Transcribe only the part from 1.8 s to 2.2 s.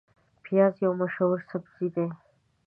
دی